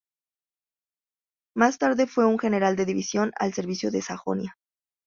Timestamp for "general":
2.39-2.75